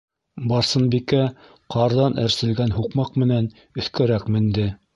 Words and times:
Барсынбикә 0.51 1.19
ҡарҙан 1.75 2.17
әрселгән 2.23 2.73
һуҡмаҡ 2.79 3.21
менән 3.25 3.51
өҫкәрәк 3.85 4.31
менде. 4.39 4.71